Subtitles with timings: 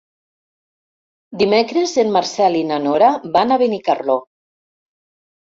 [1.41, 4.19] Dimecres en Marcel i na Nora van a Benicarló.